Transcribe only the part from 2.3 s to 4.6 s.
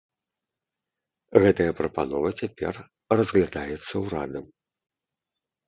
цяпер разглядаецца ўрадам.